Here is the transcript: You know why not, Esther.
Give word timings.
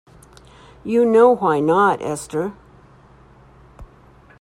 You 0.83 1.05
know 1.05 1.29
why 1.35 1.59
not, 1.59 2.01
Esther. 2.01 2.53